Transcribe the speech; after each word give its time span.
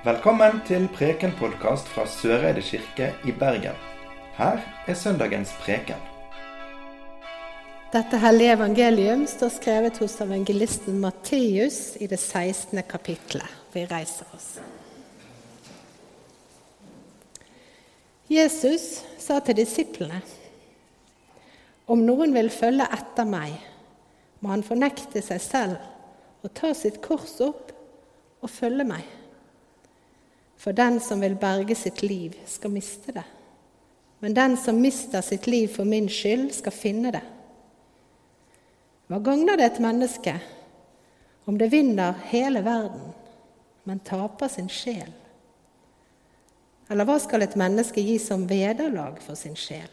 Velkommen 0.00 0.62
til 0.64 0.86
Preken-podkast 0.96 1.88
fra 1.92 2.06
Søreide 2.08 2.62
kirke 2.64 3.10
i 3.28 3.34
Bergen. 3.36 3.76
Her 4.32 4.62
er 4.88 4.96
søndagens 4.96 5.52
preken. 5.60 6.00
Dette 7.92 8.20
hellige 8.22 8.54
evangelium 8.54 9.26
står 9.28 9.52
skrevet 9.58 10.00
hos 10.00 10.14
evangelisten 10.24 10.96
Matteus 11.02 11.98
i 12.00 12.08
det 12.08 12.16
16. 12.16 12.80
kapitlet. 12.88 13.44
Vi 13.74 13.84
reiser 13.92 14.32
oss. 14.32 14.48
Jesus 18.30 19.04
sa 19.18 19.38
til 19.44 19.60
disiplene.: 19.60 20.24
Om 21.86 22.08
noen 22.08 22.32
vil 22.40 22.48
følge 22.48 22.88
etter 22.88 23.28
meg, 23.28 23.60
må 24.40 24.56
han 24.56 24.64
fornekte 24.64 25.20
seg 25.20 25.44
selv 25.44 25.76
og 26.40 26.56
ta 26.56 26.72
sitt 26.72 27.02
kors 27.04 27.36
opp 27.44 27.74
og 28.40 28.48
følge 28.48 28.94
meg. 28.96 29.19
For 30.60 30.76
den 30.76 31.00
som 31.00 31.22
vil 31.24 31.38
berge 31.40 31.74
sitt 31.74 32.02
liv, 32.04 32.36
skal 32.46 32.72
miste 32.74 33.14
det. 33.16 33.24
Men 34.20 34.34
den 34.36 34.56
som 34.60 34.80
mister 34.80 35.24
sitt 35.24 35.46
liv 35.46 35.68
for 35.72 35.88
min 35.88 36.08
skyld, 36.12 36.50
skal 36.52 36.74
finne 36.76 37.12
det. 37.14 37.22
Hva 39.08 39.22
gagner 39.24 39.56
det 39.56 39.70
et 39.70 39.80
menneske 39.82 40.34
om 41.48 41.56
det 41.58 41.70
vinner 41.72 42.18
hele 42.28 42.60
verden, 42.62 43.08
men 43.88 44.04
taper 44.04 44.52
sin 44.52 44.68
sjel? 44.68 45.08
Eller 46.90 47.08
hva 47.08 47.16
skal 47.22 47.46
et 47.46 47.56
menneske 47.58 48.04
gi 48.04 48.18
som 48.20 48.44
vederlag 48.50 49.16
for 49.24 49.38
sin 49.38 49.56
sjel? 49.56 49.88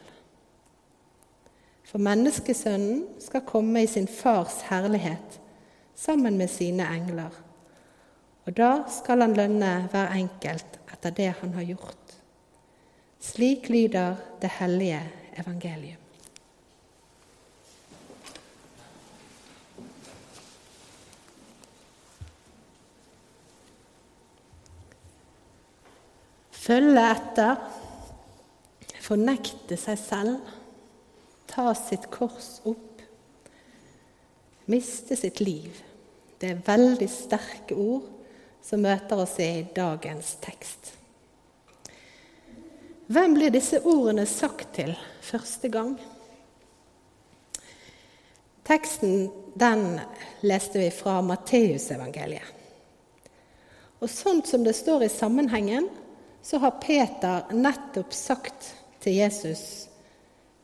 For 1.88 2.04
menneskesønnen 2.04 3.06
skal 3.24 3.46
komme 3.48 3.86
i 3.86 3.90
sin 3.90 4.10
fars 4.12 4.60
herlighet 4.68 5.40
sammen 5.96 6.36
med 6.38 6.52
sine 6.52 6.84
engler. 6.92 7.32
Og 8.48 8.56
da 8.56 8.86
skal 8.88 9.26
han 9.26 9.36
lønne 9.36 9.70
hver 9.92 10.14
enkelt 10.16 10.78
etter 10.88 11.12
det 11.12 11.32
han 11.42 11.52
har 11.58 11.68
gjort. 11.68 12.14
Slik 13.20 13.68
lyder 13.68 14.16
det 14.40 14.54
hellige 14.56 15.02
evangelium. 15.36 16.04
Følge 26.68 27.04
etter, 27.12 27.60
fornekte 29.04 29.76
seg 29.80 30.00
selv, 30.00 30.50
ta 31.48 31.72
sitt 31.76 32.10
kors 32.12 32.58
opp, 32.68 33.04
miste 34.72 35.16
sitt 35.20 35.40
liv. 35.44 35.80
Det 36.40 36.54
er 36.54 36.68
veldig 36.68 37.08
sterke 37.12 37.76
ord 37.76 38.17
som 38.68 38.84
møter 38.84 39.22
oss 39.24 39.38
i 39.40 39.64
dagens 39.76 40.34
tekst. 40.44 40.92
Hvem 43.08 43.38
blir 43.38 43.54
disse 43.54 43.80
ordene 43.88 44.26
sagt 44.28 44.74
til 44.76 44.92
første 45.24 45.70
gang? 45.72 45.94
Teksten 48.68 49.30
den 49.56 49.86
leste 50.44 50.82
vi 50.82 50.90
fra 50.92 51.22
Matteusevangeliet. 51.24 52.56
Og 54.04 54.12
sånn 54.12 54.44
som 54.46 54.66
det 54.68 54.76
står 54.78 55.08
i 55.08 55.10
sammenhengen, 55.10 55.88
så 56.44 56.60
har 56.62 56.76
Peter 56.84 57.48
nettopp 57.56 58.12
sagt 58.14 58.74
til 59.02 59.16
Jesus 59.18 59.88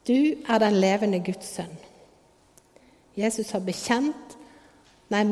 Du 0.04 0.36
er 0.44 0.60
den 0.60 0.76
levende 0.84 1.22
Guds 1.24 1.56
sønn. 1.56 1.72
Jesus 3.16 3.54
har 3.56 3.64
bekjent, 3.64 4.36
nei, 5.08 5.24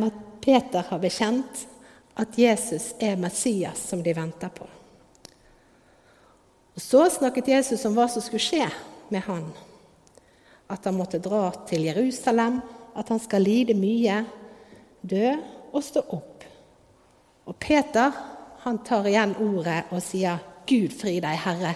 Peter 0.41 0.87
har 0.87 1.03
bekjent 1.03 1.65
at 2.15 2.37
Jesus 2.37 2.93
er 2.99 3.17
Messias 3.17 3.79
som 3.89 4.03
de 4.03 4.13
venter 4.13 4.49
på. 4.49 4.67
Og 6.75 6.81
Så 6.81 7.09
snakket 7.09 7.51
Jesus 7.51 7.85
om 7.85 7.95
hva 7.95 8.07
som 8.09 8.23
skulle 8.23 8.43
skje 8.43 8.67
med 9.11 9.23
han. 9.27 9.47
At 10.71 10.85
han 10.87 10.95
måtte 10.95 11.19
dra 11.19 11.49
til 11.67 11.87
Jerusalem, 11.89 12.61
at 12.95 13.09
han 13.11 13.19
skal 13.19 13.43
lide 13.43 13.75
mye, 13.75 14.21
dø 15.01 15.33
og 15.71 15.83
stå 15.83 16.03
opp. 16.15 16.45
Og 17.47 17.57
Peter 17.59 18.13
han 18.61 18.79
tar 18.85 19.07
igjen 19.09 19.35
ordet 19.41 19.89
og 19.89 20.03
sier, 20.05 20.39
'Gud 20.67 20.93
fri 20.93 21.17
deg, 21.19 21.39
Herre, 21.43 21.73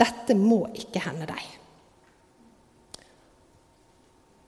dette 0.00 0.34
må 0.34 0.64
ikke 0.74 1.02
hende 1.04 1.28
deg.' 1.28 1.52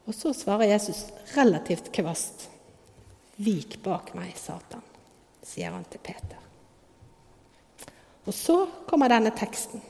Og 0.06 0.14
så 0.14 0.32
svarer 0.34 0.72
Jesus 0.72 1.04
relativt 1.36 1.92
kvast, 1.92 2.48
'Vik 3.36 3.82
bak 3.84 4.14
meg, 4.14 4.32
Satan' 4.34 4.95
sier 5.46 5.70
han 5.70 5.86
til 5.90 6.02
Peter. 6.02 6.42
Og 8.26 8.34
så 8.34 8.58
kommer 8.88 9.10
denne 9.12 9.30
teksten 9.36 9.82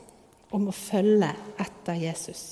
om 0.53 0.69
å 0.69 0.75
følge 0.75 1.29
etter 1.59 1.97
Jesus. 1.97 2.43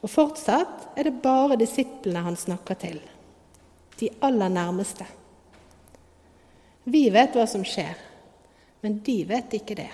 Og 0.00 0.08
fortsatt 0.08 0.96
er 0.98 1.10
det 1.10 1.20
bare 1.20 1.58
disiplene 1.60 2.24
han 2.24 2.38
snakker 2.40 2.78
til, 2.80 3.00
de 4.00 4.08
aller 4.24 4.52
nærmeste. 4.52 5.04
Vi 6.88 7.02
vet 7.12 7.36
hva 7.36 7.44
som 7.48 7.66
skjer, 7.68 7.98
men 8.80 9.02
de 9.04 9.18
vet 9.28 9.58
ikke 9.60 9.76
det. 9.76 9.90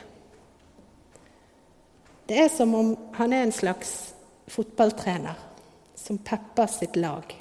Det 2.26 2.38
er 2.44 2.52
som 2.54 2.74
om 2.74 2.92
han 3.18 3.34
er 3.34 3.46
en 3.46 3.54
slags 3.54 3.96
fotballtrener 4.50 5.34
som 5.98 6.18
pepper 6.22 6.70
sitt 6.70 6.96
lag. 6.98 7.34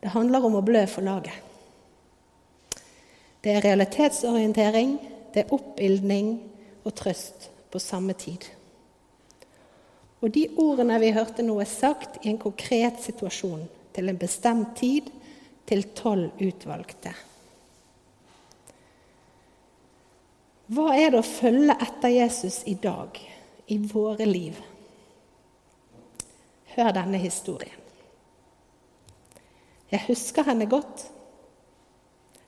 Det 0.00 0.10
handler 0.10 0.46
om 0.46 0.58
å 0.58 0.64
blø 0.66 0.82
for 0.90 1.06
laget. 1.06 1.49
Det 3.40 3.54
er 3.54 3.64
realitetsorientering, 3.64 4.98
det 5.32 5.44
er 5.44 5.54
oppildning 5.54 6.34
og 6.84 6.94
trøst 6.96 7.48
på 7.72 7.80
samme 7.80 8.12
tid. 8.18 8.44
Og 10.20 10.34
de 10.34 10.44
ordene 10.60 10.98
vi 11.00 11.14
hørte 11.16 11.44
nå, 11.44 11.56
er 11.62 11.70
sagt 11.70 12.20
i 12.24 12.28
en 12.32 12.40
konkret 12.40 13.00
situasjon, 13.00 13.64
til 13.96 14.10
en 14.12 14.20
bestemt 14.20 14.76
tid, 14.78 15.08
til 15.66 15.86
tolv 15.96 16.36
utvalgte. 16.42 17.12
Hva 20.70 20.92
er 20.94 21.10
det 21.10 21.22
å 21.22 21.26
følge 21.26 21.74
etter 21.82 22.12
Jesus 22.14 22.60
i 22.70 22.76
dag, 22.78 23.16
i 23.70 23.78
våre 23.90 24.26
liv? 24.28 24.58
Hør 26.76 26.92
denne 26.94 27.18
historien. 27.18 27.74
Jeg 29.90 30.04
husker 30.06 30.46
henne 30.46 30.68
godt. 30.70 31.08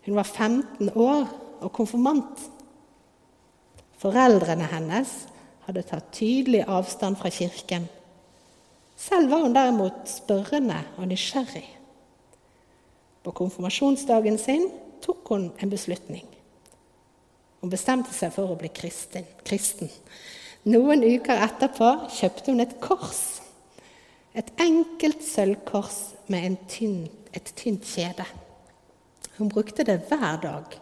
Hun 0.06 0.18
var 0.18 0.26
15 0.26 0.90
år 0.98 1.28
og 1.62 1.72
konfirmant. 1.72 2.48
Foreldrene 4.02 4.66
hennes 4.72 5.12
hadde 5.68 5.84
tatt 5.86 6.10
tydelig 6.16 6.64
avstand 6.66 7.20
fra 7.20 7.30
kirken. 7.30 7.86
Selv 8.98 9.30
var 9.30 9.44
hun 9.44 9.54
derimot 9.54 10.10
spørrende 10.10 10.80
og 10.98 11.06
nysgjerrig. 11.10 11.66
På 13.22 13.30
konfirmasjonsdagen 13.30 14.38
sin 14.38 14.66
tok 15.02 15.28
hun 15.30 15.50
en 15.62 15.70
beslutning. 15.70 16.26
Hun 17.62 17.70
bestemte 17.70 18.10
seg 18.14 18.34
for 18.34 18.50
å 18.50 18.58
bli 18.58 18.72
kristen. 18.74 19.26
kristen. 19.46 19.90
Noen 20.66 21.04
uker 21.06 21.42
etterpå 21.46 21.92
kjøpte 22.10 22.50
hun 22.50 22.62
et 22.62 22.74
kors. 22.82 23.40
Et 24.34 24.48
enkelt 24.62 25.22
sølvkors 25.22 25.98
med 26.32 26.58
tynn, 26.70 27.06
et 27.34 27.52
tynt 27.58 27.86
kjede. 27.86 28.26
Hun 29.38 29.48
brukte 29.48 29.84
det 29.84 30.02
hver 30.08 30.40
dag. 30.42 30.78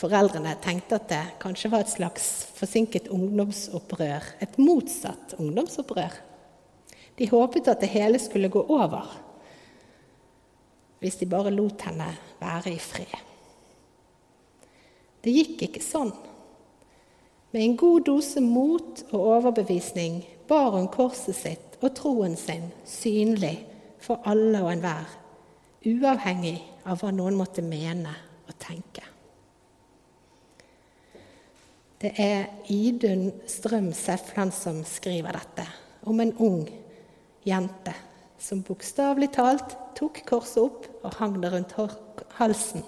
Foreldrene 0.00 0.54
tenkte 0.62 0.96
at 0.96 1.08
det 1.10 1.24
kanskje 1.42 1.70
var 1.72 1.84
et 1.84 1.92
slags 1.92 2.28
forsinket 2.56 3.10
ungdomsopprør. 3.12 4.34
Et 4.40 4.58
motsatt 4.58 5.34
ungdomsopprør. 5.38 6.14
De 7.18 7.28
håpet 7.28 7.68
at 7.68 7.82
det 7.82 7.92
hele 7.92 8.20
skulle 8.22 8.52
gå 8.52 8.62
over 8.68 9.10
hvis 11.00 11.16
de 11.16 11.24
bare 11.24 11.48
lot 11.48 11.80
henne 11.88 12.10
være 12.40 12.74
i 12.74 12.80
fred. 12.80 13.14
Det 15.24 15.32
gikk 15.32 15.62
ikke 15.64 15.80
sånn. 15.80 16.10
Med 17.54 17.62
en 17.64 17.76
god 17.80 18.04
dose 18.04 18.42
mot 18.44 19.00
og 19.10 19.20
overbevisning 19.20 20.20
bar 20.48 20.74
hun 20.76 20.90
korset 20.92 21.38
sitt 21.38 21.78
og 21.80 21.94
troen 21.96 22.36
sin 22.36 22.68
synlig 22.84 23.56
for 24.04 24.20
alle 24.28 24.60
og 24.60 24.74
enhver, 24.74 25.08
uavhengig 25.88 26.58
av 26.84 27.00
hva 27.00 27.10
noen 27.14 27.38
måtte 27.38 27.64
mene 27.64 28.12
og 28.48 28.54
tenke. 28.60 29.04
Det 32.00 32.14
er 32.16 32.46
Idun 32.72 33.26
Strøm 33.50 33.90
Sefland 33.92 34.54
som 34.56 34.80
skriver 34.88 35.36
dette, 35.36 35.66
om 36.08 36.20
en 36.22 36.32
ung 36.40 36.62
jente 37.44 37.92
som 38.40 38.62
bokstavelig 38.64 39.28
talt 39.34 39.74
tok 39.98 40.22
korset 40.28 40.62
opp 40.62 40.86
og 41.04 41.18
hang 41.18 41.36
det 41.42 41.50
rundt 41.52 41.74
halsen, 42.38 42.86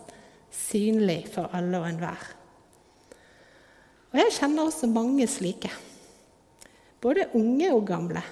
synlig 0.48 1.26
for 1.34 1.52
alle 1.52 1.82
og 1.82 1.90
enhver. 1.90 2.30
Og 4.12 4.20
jeg 4.20 4.36
kjenner 4.38 4.68
også 4.68 4.88
mange 4.92 5.28
slike, 5.28 5.70
både 7.00 7.28
unge 7.36 7.68
og 7.72 7.84
gamle, 7.88 8.22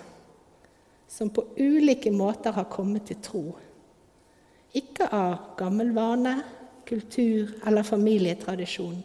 som 1.11 1.29
på 1.29 1.45
ulike 1.59 2.13
måter 2.15 2.57
har 2.57 2.73
kommet 2.73 3.09
til 3.11 3.21
tro 3.21 3.45
ikke 4.77 5.09
av 5.13 5.57
gammel 5.59 5.93
vane, 5.97 6.35
kultur 6.87 7.55
eller 7.67 7.87
familietradisjon. 7.87 8.99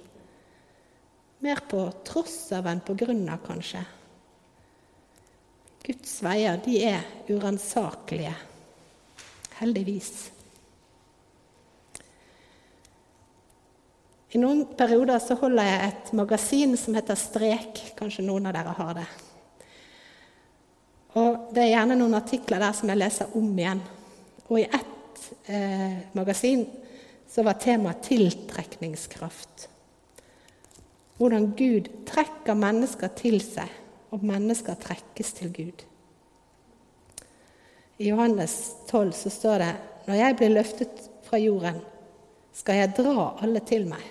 Mer 1.46 1.62
på 1.70 1.82
tross 2.08 2.52
av 2.58 2.68
enn 2.70 2.82
på 2.86 2.96
grunn 2.98 3.26
av, 3.30 3.42
kanskje. 3.46 3.82
Guds 5.86 6.16
veier, 6.26 6.58
de 6.66 6.80
er 6.82 7.04
uransakelige. 7.30 8.34
Heldigvis. 9.60 10.14
I 14.36 14.42
noen 14.42 14.66
perioder 14.76 15.22
så 15.24 15.38
holder 15.40 15.70
jeg 15.70 15.84
et 15.86 16.10
magasin 16.18 16.74
som 16.80 16.98
heter 16.98 17.20
Strek. 17.20 17.84
Kanskje 17.96 18.26
noen 18.26 18.50
av 18.50 18.58
dere 18.58 18.74
har 18.80 18.98
det. 18.98 19.06
Og 21.16 21.54
Det 21.56 21.64
er 21.64 21.72
gjerne 21.72 21.96
noen 21.96 22.18
artikler 22.18 22.60
der 22.60 22.76
som 22.76 22.90
jeg 22.92 23.00
leser 23.00 23.38
om 23.40 23.54
igjen. 23.54 23.84
Og 24.50 24.60
i 24.60 24.66
ett 24.66 24.95
eh, 25.46 25.98
magasin 26.14 26.66
så 27.30 27.44
var 27.44 27.60
temaet 27.60 28.04
tiltrekningskraft. 28.06 29.68
Hvordan 31.18 31.52
Gud 31.58 31.90
trekker 32.08 32.58
mennesker 32.60 33.12
til 33.16 33.40
seg, 33.44 33.72
og 34.14 34.24
mennesker 34.24 34.78
trekkes 34.80 35.34
til 35.36 35.52
Gud. 35.54 35.84
I 38.00 38.10
Johannes 38.12 38.76
12 38.88 39.14
så 39.16 39.32
står 39.32 39.64
det 39.64 39.74
når 40.06 40.20
jeg 40.20 40.38
blir 40.40 40.54
løftet 40.54 41.06
fra 41.26 41.40
jorden, 41.42 41.80
skal 42.56 42.80
jeg 42.80 42.94
dra 43.00 43.32
alle 43.44 43.60
til 43.68 43.88
meg. 43.90 44.04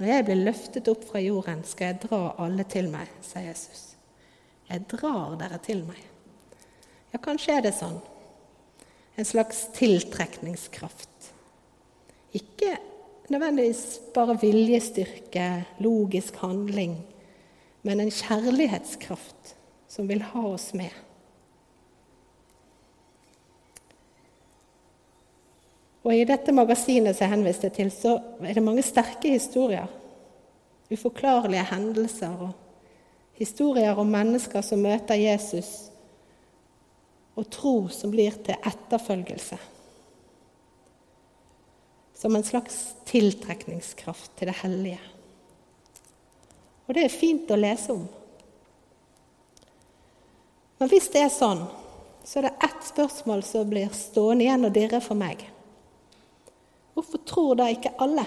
Når 0.00 0.08
jeg 0.08 0.24
blir 0.26 0.44
løftet 0.46 0.88
opp 0.88 1.02
fra 1.04 1.20
jorden, 1.20 1.60
skal 1.68 1.92
jeg 1.92 2.00
dra 2.06 2.20
alle 2.40 2.64
til 2.64 2.88
meg, 2.90 3.10
sier 3.22 3.50
Jesus. 3.50 3.82
Jeg 4.70 4.86
drar 4.88 5.36
dere 5.38 5.58
til 5.62 5.82
meg. 5.84 6.00
Ja, 7.12 7.18
kanskje 7.20 7.58
er 7.58 7.66
det 7.66 7.74
sånn. 7.76 7.98
En 9.16 9.24
slags 9.24 9.68
tiltrekningskraft. 9.74 11.32
Ikke 12.32 12.76
nødvendigvis 13.28 14.00
bare 14.14 14.38
viljestyrke, 14.40 15.64
logisk 15.78 16.36
handling, 16.42 16.96
men 17.82 18.00
en 18.00 18.10
kjærlighetskraft 18.10 19.54
som 19.88 20.08
vil 20.08 20.22
ha 20.22 20.42
oss 20.52 20.70
med. 20.74 20.90
Og 26.04 26.14
I 26.16 26.24
dette 26.24 26.52
magasinet 26.52 27.16
som 27.16 27.26
jeg 27.26 27.34
henviste 27.34 27.68
til, 27.76 27.90
så 27.92 28.16
er 28.40 28.56
det 28.56 28.64
mange 28.64 28.82
sterke 28.82 29.34
historier. 29.34 29.86
Uforklarlige 30.90 31.66
hendelser 31.70 32.34
og 32.40 32.52
Historier 33.40 33.96
om 33.96 34.10
mennesker 34.12 34.60
som 34.60 34.82
møter 34.84 35.16
Jesus, 35.16 35.88
og 37.40 37.48
tro 37.52 37.74
som 37.92 38.12
blir 38.12 38.36
til 38.44 38.58
etterfølgelse. 38.58 39.56
Som 42.20 42.36
en 42.36 42.44
slags 42.44 42.80
tiltrekningskraft 43.08 44.34
til 44.36 44.50
det 44.50 44.58
hellige. 44.60 45.00
Og 46.86 46.96
det 46.96 47.06
er 47.06 47.14
fint 47.14 47.50
å 47.50 47.58
lese 47.58 47.94
om. 47.94 48.04
Men 50.80 50.90
hvis 50.90 51.08
det 51.14 51.24
er 51.24 51.32
sånn, 51.32 51.64
så 52.24 52.40
er 52.40 52.48
det 52.48 52.68
ett 52.68 52.84
spørsmål 52.90 53.42
som 53.46 53.68
blir 53.70 53.92
stående 53.96 54.44
igjen 54.44 54.68
og 54.68 54.74
dirre 54.76 55.00
for 55.04 55.16
meg. 55.16 55.46
Hvorfor 56.92 57.22
tror 57.24 57.56
da 57.60 57.70
ikke 57.72 57.94
alle? 58.02 58.26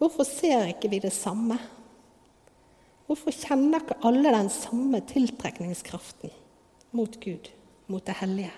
Hvorfor 0.00 0.26
ser 0.26 0.72
ikke 0.72 0.90
vi 0.90 1.02
det 1.04 1.14
samme? 1.14 1.58
Hvorfor 3.06 3.36
kjenner 3.36 3.84
ikke 3.84 4.00
alle 4.08 4.32
den 4.34 4.50
samme 4.50 5.02
tiltrekningskraften 5.06 6.32
mot 6.94 7.16
Gud, 7.24 7.50
mot 7.86 8.04
det 8.06 8.16
hellige? 8.20 8.52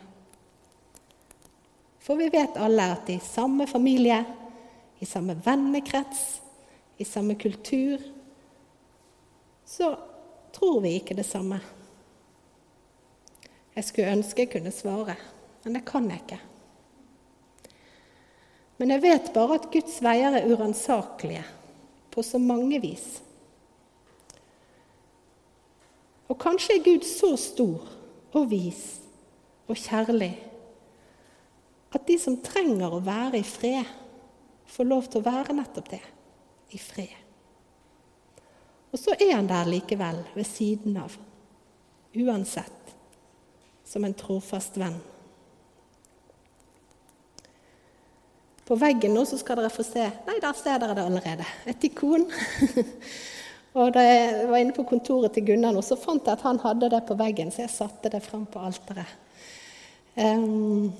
For 1.98 2.20
vi 2.20 2.28
vet 2.30 2.58
alle 2.60 2.84
at 2.92 3.08
i 3.10 3.16
samme 3.18 3.66
familie, 3.66 4.20
i 4.98 5.06
samme 5.08 5.34
vennekrets, 5.44 6.40
i 6.96 7.04
samme 7.04 7.34
kultur, 7.34 7.98
så 9.64 9.90
tror 10.52 10.80
vi 10.84 10.94
ikke 11.00 11.16
det 11.16 11.26
samme. 11.26 11.58
Jeg 13.76 13.84
skulle 13.84 14.12
ønske 14.14 14.44
jeg 14.44 14.52
kunne 14.52 14.72
svare, 14.72 15.16
men 15.64 15.76
det 15.76 15.84
kan 15.88 16.06
jeg 16.12 16.22
ikke. 16.22 16.40
Men 18.76 18.92
jeg 18.92 19.02
vet 19.02 19.32
bare 19.34 19.58
at 19.58 19.68
Guds 19.72 19.98
veier 20.04 20.36
er 20.36 20.48
uransakelige 20.52 21.44
på 22.12 22.22
så 22.24 22.38
mange 22.38 22.80
vis. 22.80 23.06
Og 26.28 26.38
kanskje 26.40 26.76
er 26.76 26.84
Gud 26.84 27.04
så 27.08 27.34
stor 27.40 27.95
og 28.36 28.50
vis 28.50 28.84
og 29.66 29.78
kjærlig 29.80 30.34
at 31.96 32.04
de 32.08 32.18
som 32.20 32.36
trenger 32.44 32.92
å 32.92 33.02
være 33.04 33.40
i 33.40 33.46
fred, 33.46 33.86
får 34.66 34.88
lov 34.88 35.06
til 35.08 35.22
å 35.22 35.26
være 35.26 35.54
nettopp 35.56 35.90
det 35.94 36.02
i 36.74 36.80
fred. 36.82 37.14
Og 38.92 39.00
så 39.00 39.14
er 39.16 39.36
han 39.36 39.48
der 39.48 39.68
likevel, 39.70 40.18
ved 40.34 40.48
siden 40.48 40.96
av, 41.00 41.14
uansett, 42.16 42.94
som 43.86 44.04
en 44.04 44.16
trofast 44.18 44.76
venn. 44.80 44.98
På 48.66 48.74
veggen 48.80 49.14
nå 49.14 49.22
så 49.28 49.38
skal 49.38 49.60
dere 49.60 49.70
få 49.70 49.84
se 49.86 50.02
Nei, 50.26 50.40
der 50.42 50.56
ser 50.58 50.80
dere 50.82 50.96
det 50.98 51.04
allerede. 51.06 51.46
Et 51.70 51.84
ikon 51.86 52.26
Og 53.76 53.92
da 53.92 54.00
jeg 54.00 54.46
var 54.48 54.62
inne 54.62 54.72
på 54.72 54.86
kontoret 54.88 55.34
til 55.36 55.44
Gunnar 55.50 55.74
nå, 55.76 55.82
så 55.84 55.98
fant 56.00 56.24
jeg 56.24 56.38
at 56.38 56.44
han 56.46 56.60
hadde 56.62 56.88
det 56.94 57.02
på 57.04 57.16
veggen, 57.18 57.50
så 57.52 57.66
jeg 57.66 57.74
satte 57.74 58.08
det 58.12 58.22
fram 58.24 58.46
på 58.48 58.62
alteret. 58.64 59.10
Um, 60.16 60.94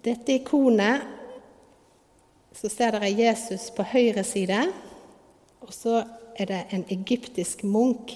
dette 0.00 0.38
ikonet 0.38 1.04
så 2.56 2.70
ser 2.72 2.94
dere 2.96 3.10
Jesus 3.12 3.66
på 3.76 3.84
høyre 3.90 4.24
side, 4.24 4.62
og 5.60 5.74
så 5.76 5.98
er 6.38 6.48
det 6.48 6.60
en 6.72 6.86
egyptisk 6.94 7.66
munk 7.68 8.14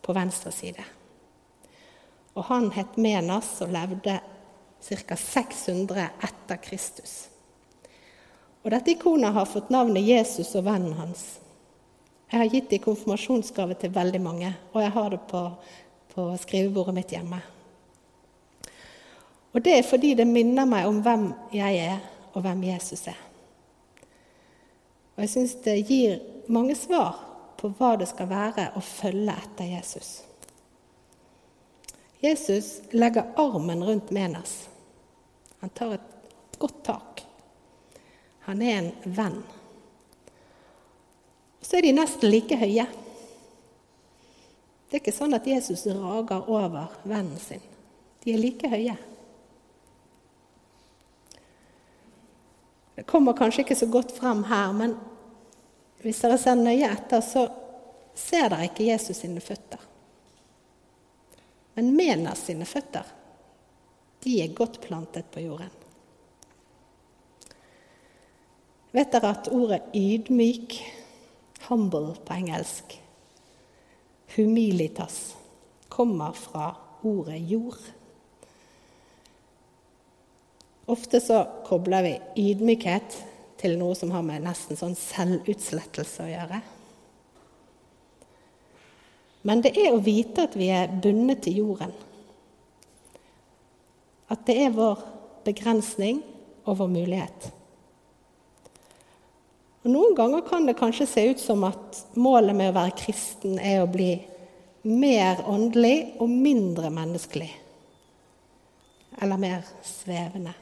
på 0.00 0.14
venstre 0.16 0.52
side. 0.54 0.86
Og 2.38 2.46
han 2.48 2.70
het 2.72 2.96
Menas 2.96 3.50
og 3.60 3.74
levde 3.74 4.16
ca. 4.80 5.18
600 5.18 6.06
etter 6.24 6.62
Kristus. 6.62 7.14
Og 8.64 8.72
dette 8.72 8.94
ikonet 8.94 9.36
har 9.36 9.50
fått 9.50 9.68
navnet 9.74 10.06
Jesus 10.08 10.54
og 10.56 10.64
vennen 10.70 10.96
hans. 10.96 11.26
Jeg 12.28 12.40
har 12.42 12.50
gitt 12.52 12.72
i 12.76 12.80
konfirmasjonsgave 12.84 13.76
til 13.80 13.94
veldig 13.94 14.20
mange, 14.20 14.50
og 14.74 14.82
jeg 14.82 14.92
har 14.92 15.08
det 15.14 15.20
på, 15.30 15.40
på 16.12 16.26
skrivebordet 16.42 16.94
mitt 16.98 17.14
hjemme. 17.14 17.40
Og 19.56 19.64
det 19.64 19.78
er 19.78 19.86
fordi 19.88 20.12
det 20.18 20.28
minner 20.28 20.68
meg 20.68 20.86
om 20.90 21.00
hvem 21.04 21.30
jeg 21.56 21.80
er, 21.86 22.02
og 22.34 22.44
hvem 22.44 22.66
Jesus 22.68 23.06
er. 23.08 23.16
Og 25.16 25.24
jeg 25.24 25.32
syns 25.32 25.56
det 25.64 25.80
gir 25.88 26.18
mange 26.52 26.76
svar 26.78 27.16
på 27.58 27.72
hva 27.78 27.96
det 27.98 28.06
skal 28.10 28.28
være 28.30 28.68
å 28.76 28.82
følge 28.84 29.34
etter 29.34 29.72
Jesus. 29.72 30.10
Jesus 32.22 32.68
legger 32.92 33.32
armen 33.40 33.82
rundt 33.86 34.12
Menas. 34.14 34.68
Han 35.62 35.72
tar 35.74 35.96
et 35.96 36.58
godt 36.58 36.84
tak. 36.86 37.24
Han 38.46 38.62
er 38.62 38.78
en 38.78 38.92
venn 39.16 39.40
så 41.68 41.76
er 41.76 41.84
de 41.84 41.92
nesten 41.92 42.30
like 42.32 42.56
høye. 42.56 42.86
Det 44.88 44.96
er 44.96 45.02
ikke 45.02 45.12
sånn 45.12 45.36
at 45.36 45.44
Jesus 45.44 45.82
rager 45.92 46.46
over 46.48 46.94
vennen 47.04 47.36
sin. 47.42 47.60
De 48.24 48.32
er 48.32 48.40
like 48.40 48.70
høye. 48.72 48.94
Det 52.96 53.04
kommer 53.10 53.36
kanskje 53.36 53.66
ikke 53.66 53.76
så 53.76 53.88
godt 53.92 54.14
frem 54.16 54.40
her, 54.48 54.72
men 54.72 54.94
hvis 56.00 56.22
dere 56.24 56.38
ser 56.40 56.56
nøye 56.56 56.88
etter, 56.88 57.20
så 57.20 57.44
ser 58.16 58.48
dere 58.48 58.70
ikke 58.70 58.86
Jesus 58.88 59.20
sine 59.20 59.42
føtter. 59.44 59.82
Men 61.76 61.92
Menas 61.94 62.46
sine 62.48 62.64
føtter, 62.66 63.04
de 64.24 64.38
er 64.40 64.56
godt 64.56 64.80
plantet 64.82 65.28
på 65.30 65.44
jorden. 65.44 65.76
Vet 68.96 69.12
dere 69.12 69.34
at 69.36 69.52
ordet 69.52 69.82
ydmyk 69.92 70.78
humble 71.68 72.16
på 72.24 72.34
engelsk, 72.34 72.96
humilitas, 74.36 75.36
kommer 75.88 76.32
fra 76.32 76.72
ordet 77.02 77.38
jord. 77.50 77.80
Ofte 80.88 81.20
så 81.20 81.42
kobler 81.66 82.04
vi 82.06 82.14
ydmykhet 82.48 83.18
til 83.60 83.76
noe 83.80 83.96
som 83.98 84.12
har 84.14 84.24
med 84.24 84.46
nesten 84.46 84.78
sånn 84.78 84.96
selvutslettelse 84.96 86.24
å 86.24 86.30
gjøre. 86.30 86.60
Men 89.48 89.62
det 89.64 89.74
er 89.80 89.92
å 89.92 90.02
vite 90.02 90.46
at 90.48 90.56
vi 90.58 90.70
er 90.72 90.90
bundet 91.02 91.44
til 91.44 91.60
jorden. 91.62 91.92
At 94.28 94.44
det 94.48 94.58
er 94.64 94.74
vår 94.76 95.04
begrensning 95.46 96.20
og 96.64 96.80
vår 96.80 96.90
mulighet. 96.92 97.48
Og 99.88 99.94
Noen 99.94 100.12
ganger 100.12 100.42
kan 100.44 100.66
det 100.68 100.74
kanskje 100.76 101.06
se 101.08 101.22
ut 101.30 101.40
som 101.40 101.62
at 101.64 102.02
målet 102.20 102.52
med 102.52 102.68
å 102.68 102.76
være 102.76 102.92
kristen 103.00 103.54
er 103.56 103.80
å 103.80 103.88
bli 103.88 104.18
mer 104.84 105.40
åndelig 105.48 106.18
og 106.20 106.28
mindre 106.28 106.90
menneskelig. 106.92 107.48
Eller 109.16 109.40
mer 109.40 109.64
svevende. 109.80 110.52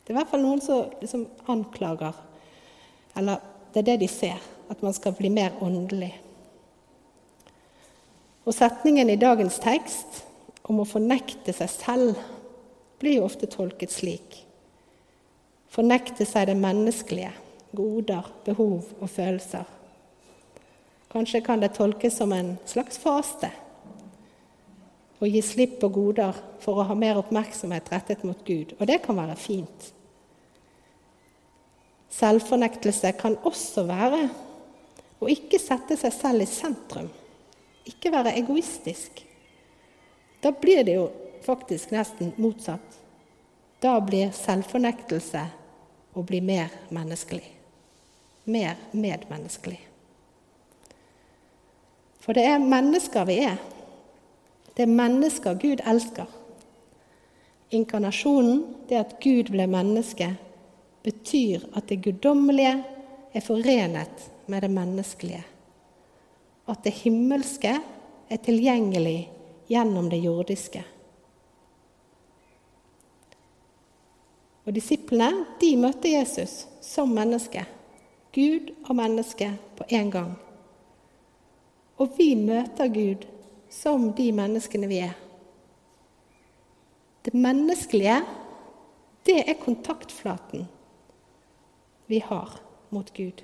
Det 0.00 0.08
er 0.08 0.16
i 0.16 0.18
hvert 0.22 0.32
fall 0.32 0.44
noen 0.46 0.64
som 0.64 0.88
liksom 1.02 1.28
anklager, 1.52 2.16
eller 3.12 3.44
det 3.74 3.82
er 3.82 3.88
det 3.90 4.00
de 4.06 4.08
ser, 4.08 4.40
at 4.72 4.80
man 4.80 4.96
skal 4.96 5.12
bli 5.20 5.28
mer 5.36 5.52
åndelig. 5.60 6.14
Og 8.48 8.56
setningen 8.56 9.12
i 9.12 9.20
dagens 9.20 9.60
tekst 9.60 10.22
om 10.64 10.80
å 10.80 10.88
fornekte 10.88 11.52
seg 11.52 11.76
selv 11.76 12.28
blir 13.02 13.18
jo 13.20 13.28
ofte 13.28 13.52
tolket 13.52 13.92
slik. 13.92 14.46
Fornekte 15.68 16.24
seg 16.24 16.48
det 16.48 16.56
menneskelige, 16.56 17.36
goder, 17.72 18.28
behov 18.44 18.84
og 19.00 19.10
følelser. 19.10 19.64
Kanskje 21.12 21.40
kan 21.40 21.62
det 21.62 21.74
tolkes 21.76 22.18
som 22.18 22.32
en 22.36 22.56
slags 22.68 22.98
faste. 23.00 23.50
Å 25.16 25.28
gi 25.28 25.40
slipp 25.40 25.78
på 25.80 25.88
goder 25.88 26.36
for 26.60 26.76
å 26.80 26.86
ha 26.90 26.96
mer 26.98 27.16
oppmerksomhet 27.22 27.88
rettet 27.92 28.24
mot 28.26 28.42
Gud. 28.44 28.74
Og 28.76 28.84
det 28.90 28.98
kan 29.04 29.16
være 29.16 29.38
fint. 29.40 29.92
Selvfornektelse 32.12 33.14
kan 33.16 33.38
også 33.48 33.86
være 33.88 34.26
å 35.20 35.30
ikke 35.32 35.60
sette 35.60 35.96
seg 36.00 36.12
selv 36.12 36.44
i 36.44 36.50
sentrum. 36.50 37.08
Ikke 37.88 38.12
være 38.12 38.36
egoistisk. 38.36 39.22
Da 40.42 40.52
blir 40.52 40.84
det 40.84 40.98
jo 40.98 41.08
faktisk 41.46 41.94
nesten 41.94 42.34
motsatt. 42.36 43.00
Da 43.80 43.96
blir 44.04 44.32
selvfornektelse 44.36 45.42
å 46.16 46.24
bli 46.26 46.40
mer 46.44 46.72
menneskelig. 46.92 47.55
Mer 48.46 48.78
medmenneskelig. 48.94 49.80
For 52.22 52.34
det 52.34 52.46
er 52.46 52.62
mennesker 52.62 53.26
vi 53.28 53.38
er. 53.46 53.58
Det 54.74 54.82
er 54.82 54.90
mennesker 54.92 55.58
Gud 55.62 55.82
elsker. 55.86 56.26
Inkarnasjonen, 57.74 58.64
det 58.88 58.98
at 58.98 59.14
Gud 59.22 59.50
ble 59.54 59.66
menneske, 59.70 60.32
betyr 61.06 61.68
at 61.78 61.86
det 61.90 62.00
guddommelige 62.02 62.74
er 63.34 63.44
forenet 63.44 64.26
med 64.50 64.62
det 64.62 64.70
menneskelige. 64.70 65.44
At 66.66 66.82
det 66.84 66.94
himmelske 67.02 67.76
er 68.30 68.42
tilgjengelig 68.42 69.28
gjennom 69.70 70.10
det 70.10 70.22
jordiske. 70.24 70.82
Og 74.66 74.74
Disiplene 74.74 75.46
de 75.60 75.72
møtte 75.78 76.10
Jesus 76.10 76.64
som 76.82 77.12
menneske, 77.14 77.62
Gud 78.36 78.74
og 78.84 78.96
menneske 78.98 79.48
på 79.76 79.84
én 79.88 80.10
gang. 80.12 80.34
Og 81.96 82.12
vi 82.18 82.34
møter 82.36 82.92
Gud 82.92 83.24
som 83.72 84.10
de 84.16 84.28
menneskene 84.36 84.88
vi 84.90 85.00
er. 85.06 85.14
Det 87.24 87.34
menneskelige, 87.34 88.20
det 89.26 89.40
er 89.48 89.58
kontaktflaten 89.64 90.68
vi 92.06 92.20
har 92.22 92.60
mot 92.90 93.08
Gud. 93.16 93.42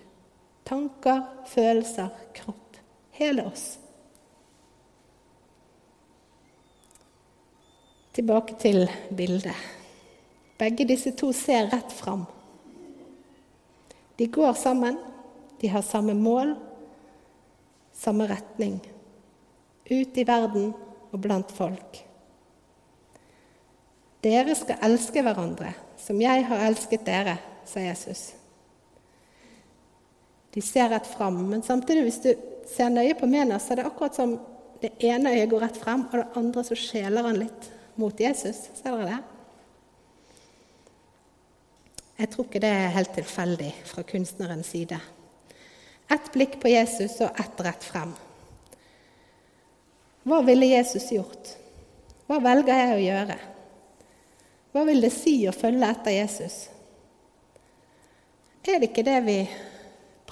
Tanker, 0.64 1.22
følelser, 1.49 2.12
kropp. 2.34 2.76
Hele 3.16 3.46
oss. 3.49 3.78
Tilbake 8.12 8.54
til 8.61 8.87
bildet. 9.16 9.56
Begge 10.61 10.84
disse 10.87 11.11
to 11.16 11.32
ser 11.32 11.72
rett 11.72 11.92
fram. 11.92 12.26
De 14.22 14.26
går 14.30 14.52
sammen, 14.54 14.96
de 15.58 15.68
har 15.68 15.82
samme 15.82 16.14
mål, 16.14 16.52
samme 17.92 18.28
retning. 18.30 18.76
Ut 19.90 20.18
i 20.18 20.24
verden 20.24 20.68
og 21.10 21.16
blant 21.24 21.50
folk. 21.50 21.98
Dere 24.22 24.54
skal 24.54 24.78
elske 24.86 25.24
hverandre 25.26 25.72
som 25.98 26.22
jeg 26.22 26.46
har 26.46 26.62
elsket 26.68 27.02
dere, 27.02 27.34
sa 27.66 27.82
Jesus. 27.82 28.22
De 30.54 30.62
ser 30.62 30.94
rett 30.94 31.10
fram. 31.10 31.42
Men 31.50 31.66
samtidig, 31.66 32.06
hvis 32.06 32.22
du 32.22 32.30
ser 32.70 32.94
nøye 32.94 33.18
på 33.18 33.26
Mena, 33.26 33.58
så 33.58 33.74
er 33.74 33.82
det 33.82 33.88
akkurat 33.90 34.22
som 34.22 34.38
det 34.86 34.92
ene 35.02 35.34
øyet 35.34 35.50
går 35.50 35.66
rett 35.66 35.82
frem, 35.82 36.06
og 36.06 36.14
det 36.20 36.30
andre 36.44 36.68
så 36.70 36.78
skjeler 36.78 37.26
han 37.26 37.42
litt 37.42 37.70
mot 37.98 38.22
Jesus. 38.22 38.68
Ser 38.70 38.94
dere 38.94 39.16
det? 39.16 39.20
Jeg 42.22 42.30
tror 42.30 42.46
ikke 42.46 42.62
det 42.62 42.70
er 42.70 42.92
helt 42.94 43.10
tilfeldig 43.16 43.70
fra 43.88 44.04
kunstnerens 44.06 44.68
side. 44.70 44.98
Ett 46.12 46.28
blikk 46.34 46.60
på 46.62 46.70
Jesus 46.70 47.16
og 47.24 47.40
ett 47.42 47.62
rett 47.66 47.82
frem. 47.82 48.12
Hva 50.22 50.38
ville 50.46 50.68
Jesus 50.70 51.08
gjort? 51.10 51.56
Hva 52.30 52.38
velger 52.44 52.78
jeg 52.78 52.94
å 52.94 53.02
gjøre? 53.02 53.38
Hva 54.72 54.86
vil 54.86 55.02
det 55.02 55.10
si 55.16 55.34
å 55.50 55.56
følge 55.56 55.90
etter 55.90 56.14
Jesus? 56.14 56.56
Er 58.62 58.78
det 58.78 58.92
ikke 58.92 59.06
det 59.08 59.18
vi 59.26 59.38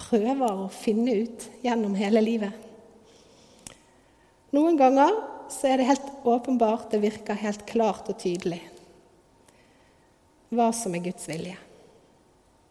prøver 0.00 0.64
å 0.64 0.68
finne 0.72 1.14
ut 1.24 1.46
gjennom 1.64 1.94
hele 1.98 2.22
livet. 2.24 2.68
Noen 4.54 4.78
ganger 4.78 5.14
så 5.50 5.70
er 5.70 5.80
det 5.80 5.88
helt 5.90 6.12
åpenbart, 6.26 6.90
det 6.90 7.02
virker 7.02 7.38
helt 7.38 7.66
klart 7.68 8.10
og 8.10 8.18
tydelig 8.22 8.62
hva 10.50 10.72
som 10.74 10.94
er 10.98 11.04
Guds 11.04 11.28
vilje. 11.30 11.54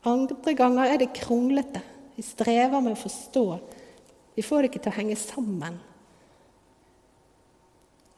Andre 0.08 0.54
ganger 0.54 0.86
er 0.86 0.98
det 0.98 1.14
kronglete. 1.16 1.82
Vi 2.16 2.24
strever 2.24 2.82
med 2.82 2.96
å 2.96 3.00
forstå. 3.00 3.46
Vi 4.36 4.44
får 4.44 4.62
det 4.62 4.70
ikke 4.72 4.84
til 4.86 4.94
å 4.94 5.00
henge 5.00 5.18
sammen. 5.20 5.80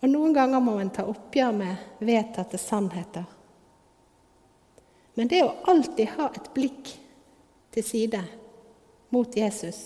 Og 0.02 0.10
noen 0.10 0.34
ganger 0.34 0.62
må 0.62 0.76
man 0.78 0.90
ta 0.94 1.06
oppgjør 1.10 1.54
med 1.54 2.02
vedtatte 2.02 2.58
sannheter. 2.62 3.26
Men 5.18 5.30
det 5.30 5.42
å 5.46 5.56
alltid 5.70 6.14
ha 6.18 6.30
et 6.34 6.48
blikk 6.54 6.94
til 7.74 7.86
side 7.86 8.22
mot 9.14 9.36
Jesus. 9.38 9.82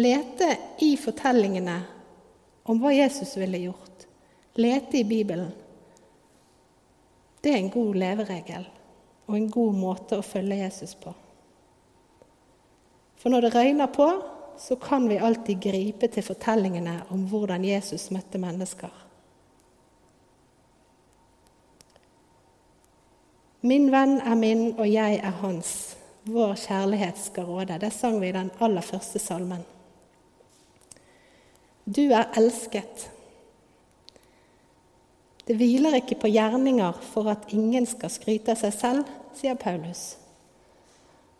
Lete 0.00 0.48
i 0.84 0.94
fortellingene 1.00 1.80
om 2.70 2.80
hva 2.80 2.94
Jesus 2.94 3.34
ville 3.40 3.60
gjort. 3.66 4.06
Lete 4.56 5.00
i 5.00 5.04
Bibelen. 5.04 5.52
Det 7.40 7.52
er 7.52 7.60
en 7.60 7.72
god 7.72 8.00
leveregel 8.00 8.64
og 9.26 9.36
en 9.36 9.50
god 9.50 9.76
måte 9.78 10.18
å 10.18 10.26
følge 10.26 10.60
Jesus 10.60 10.94
på. 11.00 11.14
For 13.20 13.32
når 13.32 13.46
det 13.46 13.54
røyner 13.54 13.88
på, 13.92 14.08
så 14.60 14.76
kan 14.76 15.08
vi 15.08 15.18
alltid 15.18 15.62
gripe 15.62 16.08
til 16.12 16.26
fortellingene 16.26 17.00
om 17.14 17.24
hvordan 17.30 17.64
Jesus 17.64 18.10
møtte 18.14 18.38
mennesker. 18.38 18.92
Min 23.64 23.88
venn 23.92 24.18
er 24.20 24.36
min, 24.36 24.66
og 24.76 24.84
jeg 24.90 25.22
er 25.24 25.38
hans. 25.40 25.94
Vår 26.28 26.52
kjærlighet 26.60 27.16
skal 27.20 27.48
råde. 27.48 27.78
Det 27.80 27.92
sang 27.96 28.18
vi 28.20 28.28
i 28.28 28.36
den 28.36 28.50
aller 28.60 28.84
første 28.84 29.18
salmen. 29.18 29.64
Du 31.84 32.02
er 32.12 32.28
elsket. 32.36 33.08
Det 35.44 35.56
hviler 35.60 35.98
ikke 35.98 36.16
på 36.22 36.30
gjerninger 36.32 37.00
for 37.12 37.28
at 37.32 37.50
ingen 37.52 37.86
skal 37.88 38.12
skryte 38.12 38.54
av 38.54 38.60
seg 38.62 38.76
selv, 38.76 39.10
sier 39.36 39.58
Paulus. 39.60 40.14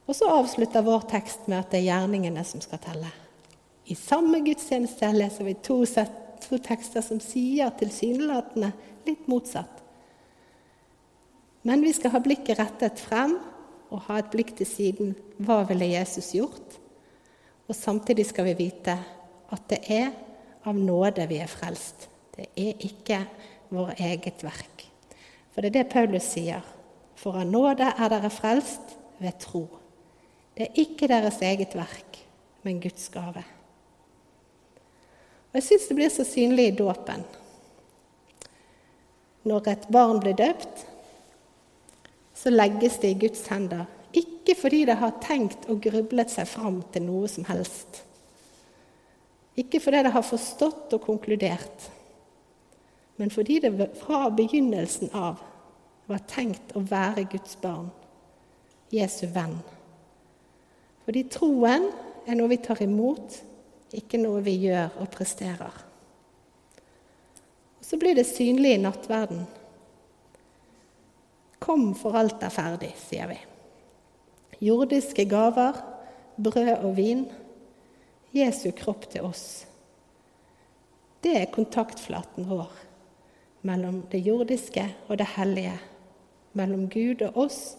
Og 0.04 0.16
så 0.18 0.28
avslutter 0.28 0.84
vår 0.84 1.06
tekst 1.08 1.46
med 1.48 1.62
at 1.62 1.70
det 1.72 1.80
er 1.80 1.88
gjerningene 1.88 2.44
som 2.44 2.60
skal 2.60 2.82
telle. 2.84 3.08
I 3.88 3.96
samme 3.96 4.42
gudstjeneste 4.44 5.08
leser 5.16 5.48
vi 5.48 5.56
to, 5.64 5.78
to 6.44 6.58
tekster 6.64 7.04
som 7.04 7.20
sier 7.20 7.72
tilsynelatende 7.78 8.72
litt 9.08 9.26
motsatt. 9.28 9.80
Men 11.64 11.80
vi 11.80 11.94
skal 11.96 12.12
ha 12.12 12.20
blikket 12.20 12.60
rettet 12.60 13.00
frem 13.00 13.38
og 13.88 14.04
ha 14.08 14.18
et 14.20 14.32
blikk 14.32 14.52
til 14.58 14.68
siden. 14.68 15.14
Hva 15.40 15.62
ville 15.68 15.88
Jesus 15.94 16.34
gjort? 16.36 16.76
Og 17.64 17.76
samtidig 17.76 18.26
skal 18.28 18.50
vi 18.50 18.58
vite 18.66 18.98
at 19.54 19.68
det 19.72 19.80
er 19.88 20.10
av 20.68 20.76
nåde 20.76 21.24
vi 21.30 21.40
er 21.40 21.48
frelst. 21.48 22.08
Det 22.34 22.50
er 22.58 22.84
ikke 22.84 23.22
vår 23.74 23.94
eget 23.98 24.44
verk. 24.44 24.86
For 25.54 25.62
det 25.62 25.70
er 25.70 25.78
det 25.82 25.92
Paulus 25.92 26.26
sier. 26.34 26.62
For 27.18 27.38
av 27.38 27.48
nåde 27.48 27.86
er 27.94 28.10
dere 28.12 28.30
frelst 28.32 28.96
ved 29.22 29.38
tro. 29.42 29.66
Det 30.54 30.68
er 30.68 30.80
ikke 30.84 31.10
deres 31.10 31.40
eget 31.42 31.74
verk, 31.74 32.18
men 32.62 32.80
Guds 32.82 33.08
gave. 33.14 33.42
Og 35.50 35.58
Jeg 35.60 35.66
syns 35.68 35.88
det 35.88 35.96
blir 35.98 36.10
så 36.10 36.26
synlig 36.26 36.68
i 36.68 36.76
dåpen. 36.78 37.22
Når 39.44 39.68
et 39.70 39.88
barn 39.92 40.20
blir 40.22 40.34
døpt, 40.38 40.86
så 42.34 42.50
legges 42.50 42.98
det 43.02 43.12
i 43.12 43.20
Guds 43.26 43.46
hender. 43.46 43.84
Ikke 44.14 44.56
fordi 44.58 44.84
det 44.88 44.98
har 44.98 45.14
tenkt 45.22 45.68
og 45.70 45.82
grublet 45.84 46.32
seg 46.32 46.48
fram 46.50 46.82
til 46.94 47.06
noe 47.06 47.30
som 47.30 47.46
helst. 47.48 48.02
Ikke 49.58 49.78
fordi 49.82 50.02
det 50.06 50.14
har 50.14 50.26
forstått 50.26 50.94
og 50.96 51.02
konkludert, 51.06 51.90
men 53.16 53.30
fordi 53.30 53.60
det 53.62 53.72
fra 54.00 54.28
begynnelsen 54.30 55.12
av 55.14 55.42
var 56.10 56.24
tenkt 56.28 56.74
å 56.76 56.82
være 56.84 57.26
Guds 57.32 57.56
barn, 57.62 57.88
Jesu 58.92 59.26
venn. 59.32 59.56
Fordi 61.04 61.24
troen 61.32 61.88
er 62.26 62.38
noe 62.38 62.50
vi 62.50 62.60
tar 62.64 62.82
imot, 62.84 63.38
ikke 63.94 64.18
noe 64.20 64.42
vi 64.44 64.56
gjør 64.66 64.98
og 65.02 65.10
presterer. 65.14 65.82
Og 67.78 67.84
Så 67.84 67.98
blir 68.00 68.16
det 68.16 68.26
synlig 68.26 68.74
i 68.74 68.82
nattverden 68.82 69.44
Kom, 71.64 71.94
for 71.96 72.12
alt 72.18 72.42
er 72.44 72.52
ferdig, 72.52 72.90
sier 73.00 73.30
vi. 73.30 73.38
Jordiske 74.66 75.24
gaver, 75.24 75.78
brød 76.36 76.74
og 76.84 76.90
vin. 76.98 77.22
Jesu 78.36 78.66
kropp 78.76 79.06
til 79.08 79.24
oss. 79.24 79.64
Det 81.24 81.32
er 81.40 81.52
kontaktflaten 81.54 82.44
vår 82.50 82.83
mellom 83.64 84.02
det 84.12 84.20
jordiske 84.26 84.84
og 85.08 85.18
det 85.18 85.26
hellige. 85.36 85.74
Mellom 86.52 86.88
Gud 86.90 87.22
og 87.26 87.36
oss, 87.46 87.76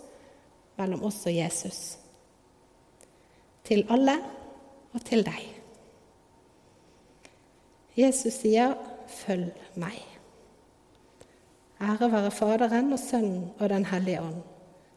mellom 0.78 1.04
oss 1.08 1.22
og 1.26 1.36
Jesus. 1.36 1.98
Til 3.64 3.86
alle 3.90 4.18
og 4.94 5.06
til 5.06 5.24
deg. 5.26 5.46
Jesus 7.96 8.34
sier, 8.34 8.74
'Følg 9.08 9.54
meg'. 9.76 10.16
Ære 11.82 12.12
være 12.12 12.32
Faderen 12.32 12.94
og 12.94 13.00
Sønnen 13.00 13.52
og 13.60 13.70
Den 13.70 13.86
hellige 13.86 14.22
ånd, 14.22 14.42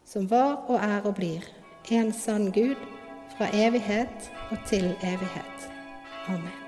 som 0.04 0.30
var 0.30 0.54
og 0.68 0.76
er 0.76 1.00
og 1.04 1.14
blir 1.14 1.42
en 1.90 2.12
sann 2.12 2.52
Gud 2.52 2.76
fra 3.36 3.48
evighet 3.52 4.32
og 4.50 4.58
til 4.66 4.84
evighet. 5.02 5.70
Amen. 6.28 6.67